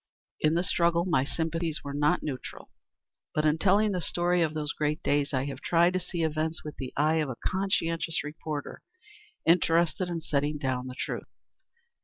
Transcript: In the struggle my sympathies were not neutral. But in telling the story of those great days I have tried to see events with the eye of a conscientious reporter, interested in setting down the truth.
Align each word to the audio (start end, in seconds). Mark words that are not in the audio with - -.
In 0.39 0.55
the 0.55 0.63
struggle 0.63 1.05
my 1.05 1.23
sympathies 1.23 1.81
were 1.83 1.93
not 1.93 2.23
neutral. 2.23 2.71
But 3.35 3.45
in 3.45 3.59
telling 3.59 3.91
the 3.91 4.01
story 4.01 4.41
of 4.41 4.55
those 4.55 4.73
great 4.73 5.03
days 5.03 5.31
I 5.31 5.45
have 5.45 5.61
tried 5.61 5.93
to 5.93 5.99
see 5.99 6.23
events 6.23 6.63
with 6.63 6.77
the 6.77 6.91
eye 6.97 7.17
of 7.17 7.29
a 7.29 7.35
conscientious 7.45 8.23
reporter, 8.23 8.81
interested 9.45 10.09
in 10.09 10.19
setting 10.19 10.57
down 10.57 10.87
the 10.87 10.95
truth. 10.97 11.29